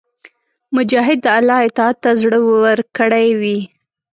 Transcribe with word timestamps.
مجاهد 0.75 1.17
د 1.25 1.27
الله 1.37 1.57
اطاعت 1.69 1.97
ته 2.03 2.11
زړه 2.21 2.39
ورکړی 2.63 3.27
وي. 3.41 3.59